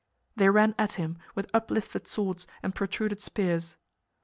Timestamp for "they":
0.35-0.49